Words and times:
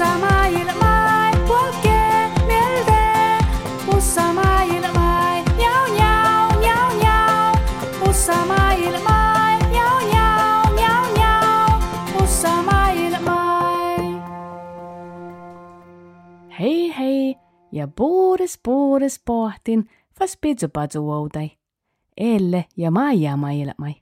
pussa 0.00 0.18
maailmai, 0.18 1.32
polkee 1.48 2.30
mieltä. 2.46 3.38
Pussa 3.86 4.32
maailmai, 4.32 5.42
njau 5.42 5.94
njau, 5.94 6.60
njau 6.60 6.96
njau. 6.98 7.54
Pussa 8.00 8.46
maailmai, 8.46 9.58
njau 9.70 10.00
njau, 10.12 10.74
njau 10.74 11.04
njau. 11.16 11.80
Pussa 12.18 12.62
maailmai. 12.62 14.20
Hei 16.58 16.94
hei 16.98 17.36
ja 17.72 17.88
puures 17.88 18.60
puures 18.62 19.22
pohtin 19.24 19.90
vas 20.20 20.36
pitsupatsu 20.40 21.10
outai. 21.10 21.50
Elle 22.16 22.64
ja 22.76 22.90
maija 22.90 23.36
maailmai. 23.36 23.94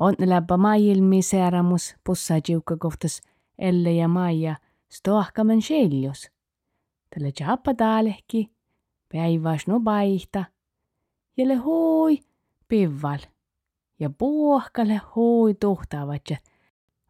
On 0.00 0.14
läppä 0.20 0.56
maailmi 0.56 1.22
seeramus 1.22 1.96
pussa 2.04 2.34
kohtas 2.78 3.22
Elle 3.58 3.92
ja 3.92 4.08
maija 4.08 4.56
stohkamen 4.88 5.62
sheljus. 5.62 6.30
Tälle 7.10 7.32
jappa 7.40 7.74
taalehki, 7.74 8.50
päiväs 9.12 9.66
no 9.66 9.80
baihta. 9.80 10.44
Ja 11.36 11.48
le 11.48 11.54
hui 11.54 12.18
pivval. 12.68 13.18
Ja 14.00 14.10
puohkalle 14.10 15.00
hui 15.14 15.54
tuhtavat. 15.54 16.24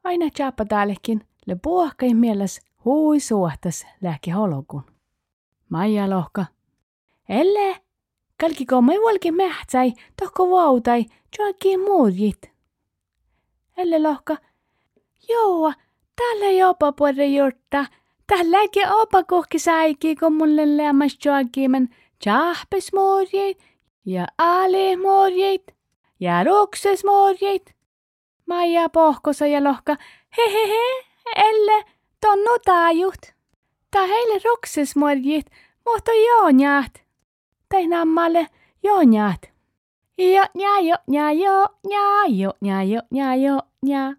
Aina 0.04 0.28
jappa 0.38 0.64
taalehkin 0.64 1.20
le 1.46 1.56
puohkai 1.62 2.14
mieles 2.14 2.60
hui 2.84 3.20
suhtas 3.20 3.86
lähki 4.00 4.30
holokun. 4.30 4.82
Maija 5.68 6.10
lohka. 6.10 6.46
Elle, 7.28 7.76
kalkiko 8.40 8.82
me 8.82 8.94
volki 8.94 9.32
mähtsäi, 9.32 9.92
tohko 10.20 10.50
vautai, 10.50 11.06
joakin 11.38 11.80
muurjit. 11.80 12.50
Elle 13.76 13.98
lohka. 13.98 14.36
Joo, 15.28 15.72
tällä 16.16 16.50
jopa 16.50 16.92
puolta 16.92 17.22
jurtta. 17.22 17.86
Tälläkin 18.26 18.92
opa 18.92 19.24
kohki 19.24 19.58
saiki, 19.58 20.16
kun 20.16 20.32
mulle 20.32 20.76
lämmäs 20.76 21.18
joakimen 21.24 21.88
jahpes 22.26 22.92
muurjit 22.92 23.58
ja 24.04 24.26
ale 24.38 24.96
muurjit 24.96 25.74
ja 26.20 26.44
rukses 26.44 27.04
muurjit. 27.04 27.74
Maija 28.46 28.88
pohkosa 28.88 29.46
ja 29.46 29.64
lohka. 29.64 29.96
Hehehe, 30.36 31.04
Elle, 31.36 31.84
tonnu 32.20 32.58
taajut. 32.64 33.34
Ta 33.90 34.06
heille 34.06 34.40
rukses 34.44 34.96
muurjit, 34.96 35.46
mutta 35.86 36.10
joonjaat. 36.12 37.02
Tai 37.68 37.86
nammalle 37.86 38.46
joonjaat. 38.82 39.50
Jo, 40.18 40.44
ja, 40.54 40.80
jo, 40.80 40.96
ja, 41.08 41.32
jo, 41.32 41.66
ja, 41.90 42.26
jo, 42.28 42.52
ja, 42.62 42.82
jo, 42.82 43.00
ja, 43.10 43.34
jo, 43.34 43.60
ja. 43.82 44.14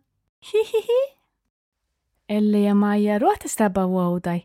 Hihihi. 0.53 1.16
Elle 2.29 2.59
ja 2.59 2.75
Maija 2.75 3.19
ruohtastapa 3.19 3.87
vuotai 3.89 4.43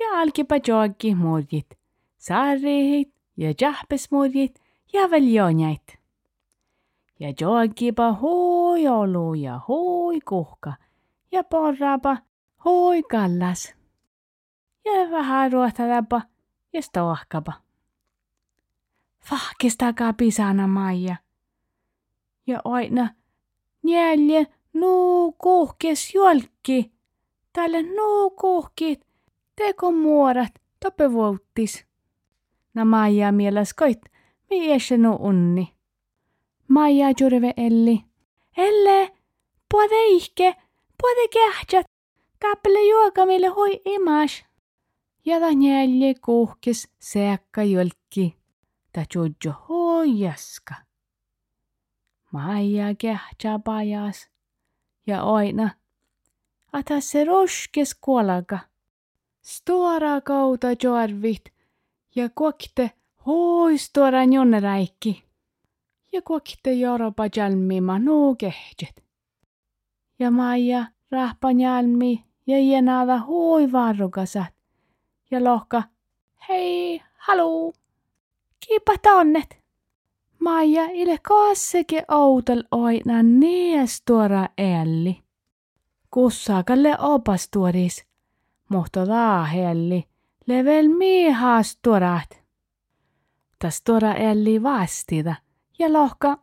ja 0.00 0.20
alkipa 0.20 0.54
jooggi 0.68 1.14
muurjit. 1.14 1.78
Saarihit 2.18 3.14
ja 3.36 3.54
jahpes 3.60 4.10
muurjit 4.10 4.60
ja 4.92 5.10
veel 5.10 5.26
joonjait. 5.34 5.98
Ja 7.20 7.32
jooggipa 7.40 8.12
hoi 8.12 8.88
olu 8.88 9.34
ja 9.34 9.60
hoi 9.68 10.20
kuhka 10.20 10.72
ja 11.32 11.44
porrapa 11.44 12.16
hoi 12.64 13.02
kallas. 13.02 13.74
Ja 14.84 15.10
vähän 15.10 15.52
ruohtadapa 15.52 16.22
ja 16.72 16.82
stohkapa. 16.82 17.52
Fahkistakaa 19.20 20.12
pisana 20.12 20.66
Maija. 20.66 21.16
Ja 22.46 22.60
aina 22.64 23.08
neljä 23.82 24.46
nuu 24.72 25.32
kuhkes 25.32 26.14
jolki. 26.14 26.93
Tälle 27.54 27.82
kuhkit 28.36 29.06
teko 29.56 29.92
muorat 29.92 30.52
tope 30.80 31.12
vuottis. 31.12 31.84
Na 32.74 32.84
Maija 32.84 33.32
mieles 33.32 33.74
koit, 33.74 34.00
mi 34.50 34.72
eshe 34.72 34.96
nu 34.96 35.16
unni. 35.20 35.74
Maija 36.68 37.12
jurve 37.20 37.52
elli. 37.56 38.04
Elle, 38.56 39.10
puode 39.70 40.06
ihke, 40.06 40.54
puode 41.00 41.28
kähtsät. 41.28 41.86
Kappele 42.40 42.88
juokamille 42.90 43.48
hui 43.48 43.80
imas. 43.84 44.44
Ja 45.24 45.40
ta 45.40 45.50
neljä 45.54 46.14
kuhkes 46.24 46.88
seakka 46.98 47.62
jolki 47.62 48.36
ta 48.92 49.04
jojo 49.14 49.54
hoijaska. 49.68 50.74
Maija 52.32 52.94
kähtsä 52.94 53.58
pajas 53.64 54.30
ja 55.06 55.22
aina 55.22 55.70
ata 56.74 57.00
se 57.00 57.24
roskes 57.24 57.94
kuolaga. 57.94 58.58
Stora 59.42 60.20
kauta 60.20 60.68
jorvit 60.82 61.44
ja 62.14 62.28
kuokte 62.34 62.90
hoi 63.26 63.78
stora 63.78 64.24
jonneräikki. 64.24 65.24
Ja 66.12 66.22
kuokte 66.22 66.72
joropa 66.72 67.24
jalmima 67.36 67.98
nuu 67.98 68.34
kehtjet. 68.34 69.04
Ja 70.18 70.30
Maija 70.30 70.84
rahpa 71.10 71.52
jalmi 71.52 72.24
ja 72.46 72.58
jenada 72.58 73.18
hoi 73.18 73.72
varrukasat. 73.72 74.54
Ja 75.30 75.44
lohka, 75.44 75.82
hei, 76.48 77.02
haluu. 77.16 77.74
Kiipa 78.60 78.98
tonnet. 79.02 79.56
Maija 80.38 80.84
ile 80.92 81.18
kasseke 81.22 82.04
outal 82.08 82.62
oina 82.70 83.22
nees 83.22 84.02
tuora 84.06 84.48
elli. 84.58 85.24
Kussakalle 86.14 86.96
opas 86.98 87.48
tuoris, 87.48 88.04
mutta 88.68 89.00
helli, 89.44 90.04
level 90.46 90.88
miehas 90.88 91.78
tuorat. 91.82 92.42
Tas 93.58 93.82
tuora 93.82 94.14
elli 94.14 94.62
vastida 94.62 95.34
ja 95.78 95.92
lohka. 95.92 96.38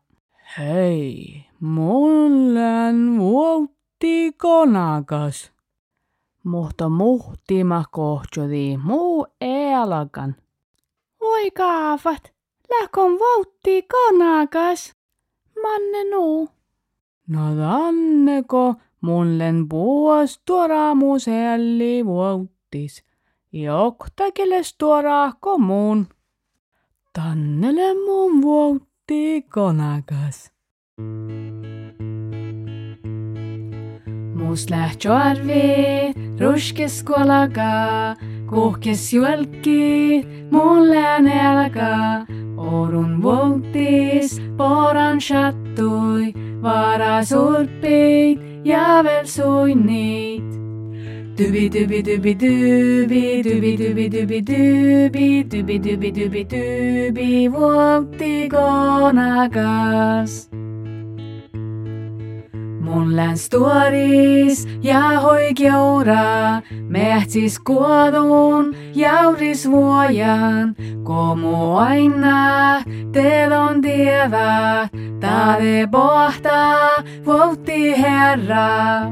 Hei, 0.57 1.45
mullen 1.59 3.19
vuotti 3.19 4.31
konakas. 4.37 5.51
Mutta 6.43 6.89
muhtima 6.89 7.83
kohtsodi 7.91 8.77
muu 8.83 9.27
ealakan. 9.41 10.35
Oi 11.19 11.51
kaavat, 11.51 12.33
läkon 12.71 13.19
voutti 13.19 13.81
konakas. 13.81 14.95
Manne 15.61 16.09
nuu. 16.09 16.49
No 17.27 17.55
tanneko 17.55 18.75
Mullen 19.01 19.69
boas 19.69 20.39
tuora 20.45 20.95
musealli 20.95 22.05
vuotis 22.05 23.03
ja 23.51 23.77
oktakeles 23.77 24.75
tuora 24.77 25.31
kommuun. 25.39 26.07
Tannele 27.13 27.93
mun 27.93 28.41
vuotti 28.41 29.41
konakas. 29.41 30.51
Muus 34.35 34.69
lähtö 34.69 35.15
arvi, 35.15 36.13
ruskes 36.39 37.03
kuolaga, 37.03 38.15
kuhkes 38.49 39.13
juelki, 39.13 40.27
mulle 40.51 41.21
nälkä. 41.21 42.25
Orun 42.57 43.21
vuotis, 43.21 44.41
poran 44.57 45.21
shattui, 45.21 46.33
vara 46.61 47.23
surpeit, 47.25 48.50
ja 48.63 49.03
veel 49.03 49.27
sunnit. 49.27 50.43
Dubi 51.37 51.69
dubi 51.69 52.03
dubi 52.03 52.35
dubi, 52.35 53.43
dubi 53.43 53.77
dubi 53.77 54.09
dubi 54.09 54.41
dubi, 54.41 55.43
dubi 55.49 55.79
dubi 55.79 56.11
dubi 56.11 56.43
dubi, 56.45 57.49
vuotti 57.49 58.49
konakas. 58.49 60.47
Mun 62.91 63.15
län 63.15 63.37
stuoris 63.37 64.67
ja 64.83 64.99
hoikeura, 65.23 66.61
mehtis 66.91 67.55
kuodun 67.59 68.75
jauris 68.95 69.63
vuojan, 69.71 70.75
komu 71.03 71.77
aina 71.77 72.83
telon 73.15 73.81
tievä, 73.81 74.89
tade 75.23 75.87
pohta 75.91 76.59
vuotti 77.25 77.95
herra. 78.01 79.07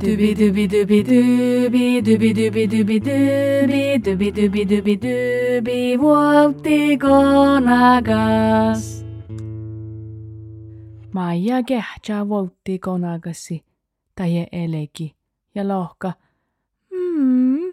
Dubi 0.00 0.34
dubi 0.34 0.66
dubi 0.66 1.04
dubi, 1.04 2.02
dubi 2.02 2.30
dubi 2.34 2.66
dubi 2.66 2.98
dubi, 3.06 3.82
dubi 4.02 4.32
dubi 4.32 4.64
dubi 4.64 4.96
dubi, 4.96 5.98
vuotti 6.00 6.98
konakas. 6.98 9.09
Maija 11.12 11.62
kehtsää 11.62 12.28
voltti 12.28 12.78
konagasi 12.78 13.64
tai 14.14 14.46
eleki 14.52 15.16
ja 15.54 15.68
lohka. 15.68 16.12
Hmm, 16.90 17.72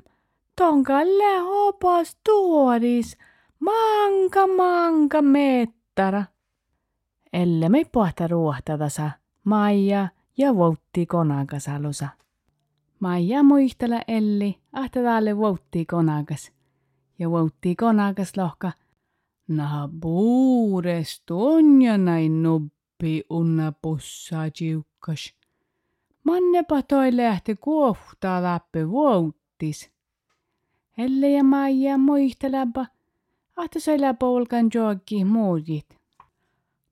tonkalle 0.55 1.39
hopas 1.39 2.17
tuoris, 2.23 3.17
manka 3.59 4.47
manka 4.47 5.21
mettara. 5.21 6.23
Elle 7.33 7.69
me 7.69 7.85
pohta 7.91 8.27
ruohtadasa 8.27 9.11
Maija 9.43 10.07
ja 10.37 10.55
voltti 10.55 11.05
konagasalusa. 11.05 12.07
Maija 12.99 13.43
muistella 13.43 14.01
Elli, 14.07 14.55
ahta 14.73 14.99
taalle 15.03 15.37
voutti 15.37 15.85
konakas. 15.85 16.51
Ja 17.19 17.31
voutti 17.31 17.75
konakas 17.75 18.37
lohka. 18.37 18.71
Naha 19.47 19.89
puures 20.01 21.21
tunja 21.25 21.97
näin 21.97 22.43
nuppi 22.97 23.23
unna 23.29 23.71
pussaa 23.71 24.49
jiukkas. 24.59 25.33
Mannepa 26.23 26.81
toi 26.81 27.17
lähti 27.17 27.55
kuohtaa 27.55 28.43
läpi 28.43 28.89
vuottis. 28.89 29.89
Elle 30.97 31.29
ja 31.29 31.43
Maija 31.43 31.97
muistelapa, 31.97 32.85
ahta 33.55 33.79
sai 33.79 34.01
läpolkan 34.01 34.69
joakki 34.73 35.25
muodit. 35.25 35.85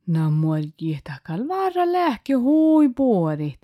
Na 0.08 0.30
muodit 0.30 1.04
takal 1.04 1.48
vaara 1.48 1.92
lähki 1.92 2.34
hui 2.34 2.90
puorit. 2.90 3.62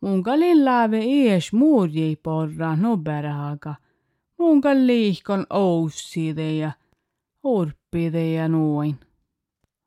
Mun 0.00 0.22
kalin 0.22 0.64
laave 0.64 1.00
ies 1.04 1.52
muodjei 1.52 2.16
porra 2.16 2.76
noberahaga. 2.76 3.74
Mun 4.38 4.60
liihkon 4.86 5.46
ousside 5.50 6.56
ja 6.56 6.72
urppide 7.44 8.32
ja 8.32 8.48
nuoin. 8.48 9.09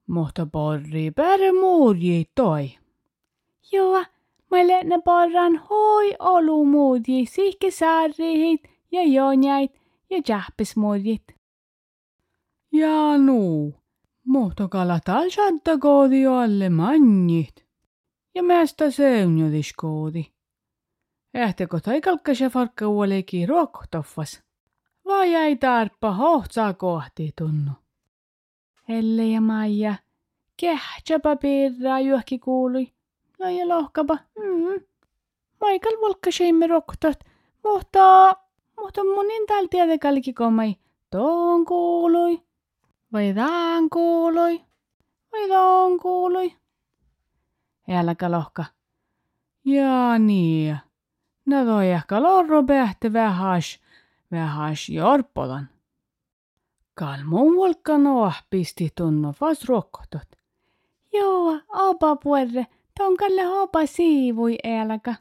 Mutta 0.07 0.45
porri 0.45 1.51
muodjei 1.51 2.25
toi. 2.35 2.69
Joo, 3.71 4.03
Meille 4.53 4.83
ne 4.83 4.97
porran 5.05 5.55
hoi 5.69 6.09
olu 6.19 6.65
muudji, 6.65 7.25
sihke 7.25 7.71
saarihit 7.71 8.67
ja 8.91 9.03
jonjait 9.03 9.71
ja 10.09 10.21
jahpismuudjit. 10.27 11.23
Ja 12.71 13.17
nuu, 13.17 13.73
mutta 14.25 14.67
kalatal 14.67 15.29
shadda 15.29 15.77
koodi 15.77 16.25
alle 16.25 16.69
mannit. 16.69 17.65
Ja 18.35 18.43
mästä 18.43 18.91
seunjodis 18.91 19.73
koodi. 19.73 20.25
Ähtekö 21.35 21.79
taikalka 21.79 22.35
se 22.35 22.49
farkka 22.49 22.87
uoleki 22.87 23.45
ruoktoffas? 23.45 24.43
Vai 25.05 25.33
jäi 25.33 25.55
tarppa 25.55 26.11
hohtsaa 26.13 26.73
kohti 26.73 27.33
tunnu? 27.37 27.71
Helle 28.89 29.25
ja 29.25 29.41
Maija, 29.41 29.95
kähtsäpä 30.57 31.35
piirraa 31.35 31.99
juhki 31.99 32.39
kuului. 32.39 32.93
No 33.39 33.49
ja 33.49 33.67
lohkapa, 33.67 34.17
mm. 34.39 34.83
Michael 35.61 36.01
volkkaseimme 36.01 36.67
roktot, 36.67 37.19
mutta, 37.63 38.35
mutta 38.81 39.03
monin 39.03 39.47
täällä 39.47 39.67
tietenkin 39.69 40.35
komai. 40.35 40.75
Tuon 41.11 41.65
kuului. 41.65 42.41
Vai 43.13 43.33
tämän 43.33 43.89
kuului. 43.89 44.61
Vai 45.31 45.47
tuon 45.47 45.99
kuului. 45.99 46.55
Älkä 47.89 48.31
lohka. 48.31 48.65
Ja 49.65 50.19
niin. 50.19 50.77
No 51.45 51.65
toi 51.65 51.91
ehkä 51.91 52.23
lorro 52.23 52.63
pähti 52.63 53.13
vähäs, 53.13 53.79
vähäs 54.31 54.89
jorpolan. 54.89 55.69
Kalmuun 56.93 57.55
volkka 57.55 57.97
noah 57.97 58.43
pisti 58.49 58.89
tunno 58.95 59.33
vas 59.41 59.65
rokkotot. 59.65 60.27
Joo, 61.13 61.59
opa 61.69 62.15
puerre, 62.15 62.67
Tonkalle 62.97 63.43
hopa 63.43 63.85
siivui 63.85 64.57
älkä. 64.63 65.15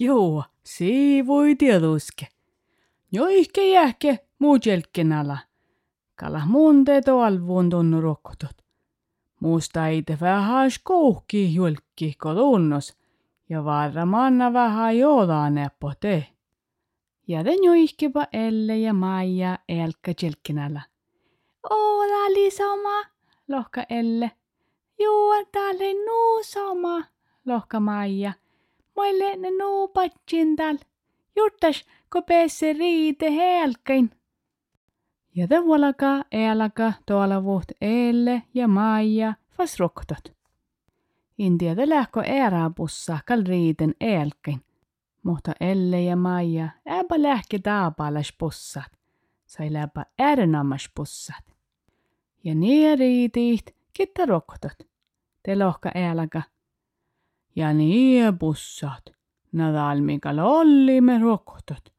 Joo, 0.00 0.44
siivui 0.64 1.56
tietuske. 1.56 2.28
Jo 3.12 3.26
ihke 3.26 3.68
jähke 3.70 4.18
muu 4.38 4.58
jelkkenala. 4.66 5.38
Kala 6.14 6.46
monte 6.46 7.02
alvuun 7.24 7.70
tunnu 7.70 8.00
rokkotot. 8.00 8.56
Muusta 9.40 9.86
ite 9.86 10.18
vähäs 10.20 10.78
kouhki 10.84 11.54
julkki 11.54 12.14
kolunnos. 12.18 12.96
Ja 13.48 13.64
varra 13.64 14.06
manna 14.06 14.52
vähän 14.52 14.98
joolaa 14.98 15.50
neppo 15.50 15.92
te. 16.00 16.26
Ihkepa 17.76 18.26
Elle 18.32 18.78
ja 18.78 18.92
Maija 18.92 19.58
elkä 19.68 20.14
jelkkenala. 20.22 20.80
Ola 21.70 22.34
lisoma, 22.34 23.04
lohka 23.48 23.84
Elle. 23.90 24.30
Joo, 24.98 25.44
täällä 25.52 25.84
ei 25.84 25.94
nuu 25.94 26.42
sama, 26.42 27.04
lohka 27.46 27.80
Maija. 27.80 28.32
Moille 28.96 29.36
ne 29.36 29.50
nuu 29.50 29.88
patsin 29.88 30.56
täällä. 30.56 30.80
Juttas, 31.36 31.84
ko 32.08 32.22
pääse 32.22 32.72
riite 32.72 33.30
helkain. 33.30 34.10
Ja 35.34 35.48
te 35.48 35.64
vuolaka, 35.64 36.24
elaka, 36.32 36.92
tuolla 37.06 37.44
vuht 37.44 37.72
Elle 37.80 38.42
ja 38.54 38.68
Maija 38.68 39.34
fas 39.50 39.80
roktot. 39.80 40.32
Intia 41.38 41.74
te 41.74 41.88
lähkö 41.88 42.22
eräpussa 42.22 43.18
kal 43.26 43.42
riiten 43.46 43.94
elkain. 44.00 44.60
Mutta 45.22 45.52
Elle 45.60 46.02
ja 46.02 46.16
Maija 46.16 46.68
äpä 46.88 47.22
lähke 47.22 47.58
taapalas 47.58 48.34
pussat. 48.38 48.92
Sai 49.46 49.72
läpä 49.72 50.06
ärnammas 50.20 50.90
pussat. 50.94 51.44
Ja 52.44 52.54
niin 52.54 52.98
riitiit, 52.98 53.76
kitta 53.92 54.26
roktot 54.26 54.92
te 55.42 55.56
lohka 55.56 55.90
älkä. 55.94 56.42
Ja 57.56 57.72
niin 57.72 58.38
bussat. 58.38 59.02
Nadalmikal 59.52 60.38
ollimme 60.38 61.18
rokotot. 61.18 61.92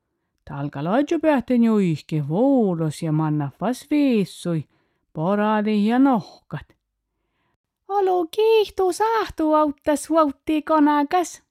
Talkaloidju 0.50 1.20
pähten 1.20 1.64
juihki 1.64 2.28
vuulos 2.28 3.04
ja 3.04 3.12
mannafas 3.12 3.88
viissui, 3.90 4.64
poradi 5.14 5.88
ja 5.88 6.00
nohkat. 6.00 6.68
Olu 7.88 8.28
kiihtu 8.28 8.94
sahtu 8.94 9.54
auttas 9.54 10.10
vautti 10.10 10.62
konakas. 10.62 11.44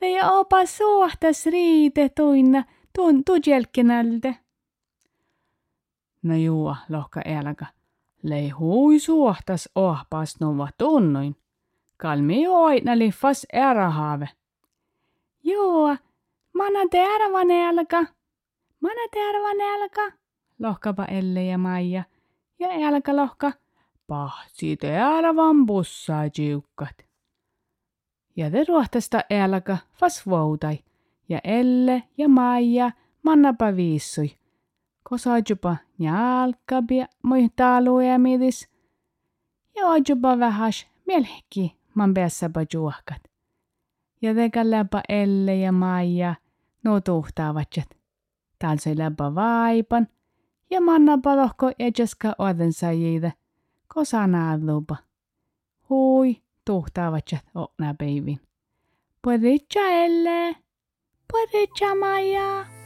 Leija 0.00 0.30
opa 0.32 0.66
suhtas 0.66 1.46
riite 1.46 2.08
tuinna 2.08 2.64
tuntu 2.96 3.32
jälkenältä. 3.46 4.34
No 6.22 6.36
juo, 6.36 6.76
lohka 6.88 7.20
älkä. 7.26 7.66
Lei 8.22 8.48
hui 8.48 8.98
suhtas 8.98 9.68
ohpas 9.74 10.40
nova 10.40 10.68
tunnoin. 10.78 11.36
Kalmi 11.96 12.46
aina 12.46 12.98
liffas 12.98 13.46
ärahaave. 13.54 14.28
Joo, 15.44 15.96
mana 16.52 16.88
tervan 16.90 17.50
elka. 17.50 18.04
Mana 18.80 19.08
tervan 19.10 19.60
elka. 19.60 20.12
Lohkapa 20.58 21.04
Elle 21.04 21.44
ja 21.44 21.58
Maija. 21.58 22.04
Ja 22.58 22.68
elka 22.68 23.16
lohka. 23.16 23.52
Pahtsi 24.06 24.76
tervan 24.76 25.66
bussaa 25.66 26.24
jiukkat. 26.38 27.07
Ja 28.38 28.50
te 28.50 28.64
ruohtasta 28.68 29.20
elka 29.30 29.78
fas 29.92 30.26
voutai. 30.26 30.78
Ja 31.28 31.40
Elle 31.44 32.02
ja 32.18 32.28
Maija 32.28 32.92
mannapa 33.22 33.76
viissui 33.76 34.30
kosajupa 35.02 35.76
jalkabia 35.98 37.06
muihtaluja 37.22 38.18
midis. 38.18 38.68
Ja 39.76 39.86
ojupa 39.86 40.38
vähäs 40.38 40.86
mielhki 41.06 41.76
man 41.94 42.14
päässäpä 42.14 42.66
juohkat. 42.74 43.22
Ja 44.22 44.34
teka 44.34 44.70
läpä 44.70 45.02
Elle 45.08 45.56
ja 45.56 45.72
Maija 45.72 46.34
no 46.84 47.00
tuhtaavatjat. 47.00 47.88
Täällä 48.58 48.80
se 48.80 48.98
läpä 48.98 49.34
vaipan 49.34 50.08
ja 50.70 50.80
mannapa 50.80 51.36
lohko 51.36 51.70
ejaska 51.78 52.34
odensa 52.38 52.92
jiitä. 52.92 53.32
Kosa 53.94 54.18
lupa. 54.62 54.96
Hui 56.68 56.80
tuhtaavatjat 56.82 57.44
okna 57.54 57.94
peivin. 57.94 58.40
Pueritsa 59.22 59.80
Elle. 59.80 60.56
Pueritsa 61.32 61.94
Maija. 61.94 62.77